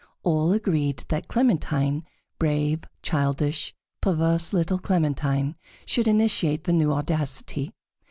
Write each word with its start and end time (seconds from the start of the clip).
All 0.23 0.51
agreed 0.51 1.05
that 1.09 1.27
Clementine, 1.27 2.03
brave, 2.39 2.85
childish, 3.03 3.75
perverse 4.01 4.51
little 4.51 4.79
Clementine, 4.79 5.53
should 5.85 6.07
initiate 6.07 6.63
the 6.63 6.73
new 6.73 6.91
audacity. 6.91 7.71